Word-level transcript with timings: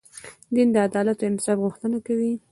دین 0.55 0.67
د 0.73 0.77
عدالت 0.87 1.17
او 1.21 1.27
انصاف 1.31 1.57
غوښتنه 1.65 1.97
کوي. 2.07 2.31